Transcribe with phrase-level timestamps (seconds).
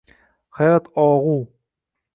[0.59, 1.39] Hayot og’u